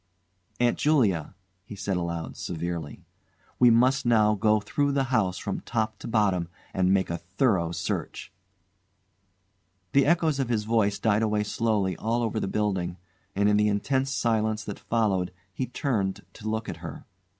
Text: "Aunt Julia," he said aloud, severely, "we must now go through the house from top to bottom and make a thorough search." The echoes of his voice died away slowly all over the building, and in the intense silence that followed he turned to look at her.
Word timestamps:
"Aunt 0.59 0.79
Julia," 0.79 1.35
he 1.63 1.75
said 1.75 1.95
aloud, 1.95 2.35
severely, 2.35 3.05
"we 3.59 3.69
must 3.69 4.03
now 4.03 4.33
go 4.33 4.59
through 4.59 4.93
the 4.93 5.03
house 5.13 5.37
from 5.37 5.59
top 5.59 5.99
to 5.99 6.07
bottom 6.07 6.47
and 6.73 6.91
make 6.91 7.11
a 7.11 7.19
thorough 7.19 7.71
search." 7.71 8.33
The 9.91 10.07
echoes 10.07 10.39
of 10.39 10.49
his 10.49 10.63
voice 10.63 10.97
died 10.97 11.21
away 11.21 11.43
slowly 11.43 11.95
all 11.97 12.23
over 12.23 12.39
the 12.39 12.47
building, 12.47 12.97
and 13.35 13.47
in 13.47 13.57
the 13.57 13.67
intense 13.67 14.09
silence 14.09 14.63
that 14.63 14.79
followed 14.79 15.31
he 15.53 15.67
turned 15.67 16.25
to 16.33 16.49
look 16.49 16.67
at 16.67 16.77
her. 16.77 17.05